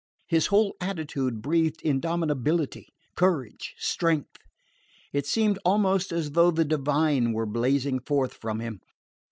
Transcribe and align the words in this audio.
His 0.25 0.47
whole 0.47 0.75
attitude 0.81 1.43
breathed 1.43 1.79
indomitability, 1.85 2.87
courage, 3.15 3.75
strength. 3.77 4.37
It 5.13 5.27
seemed 5.27 5.59
almost 5.63 6.11
as 6.11 6.31
though 6.31 6.49
the 6.49 6.65
divine 6.65 7.33
were 7.33 7.45
blazing 7.45 7.99
forth 7.99 8.33
from 8.33 8.61
him. 8.61 8.81